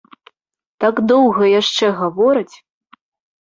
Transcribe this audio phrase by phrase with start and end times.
[0.83, 2.55] Так доўга яшчэ гавораць.